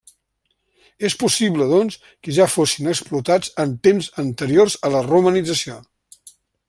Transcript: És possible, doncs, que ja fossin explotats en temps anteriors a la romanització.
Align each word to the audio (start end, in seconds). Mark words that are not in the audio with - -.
És 1.09 1.15
possible, 1.23 1.67
doncs, 1.73 1.97
que 2.27 2.33
ja 2.37 2.47
fossin 2.53 2.89
explotats 2.93 3.53
en 3.65 3.77
temps 3.89 4.09
anteriors 4.25 4.79
a 4.89 4.93
la 4.97 5.05
romanització. 5.11 5.79